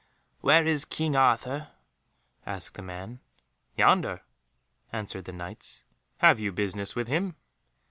[0.39, 1.67] "Where is King Arthur?"
[2.43, 3.19] asked the man.
[3.77, 4.21] "Yonder,"
[4.91, 5.83] answered the Knights.
[6.17, 7.35] "Have you business with him?"